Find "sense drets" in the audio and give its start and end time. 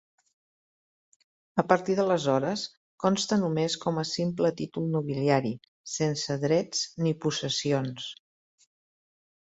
6.01-6.85